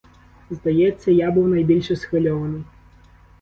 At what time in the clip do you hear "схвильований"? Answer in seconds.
1.95-2.63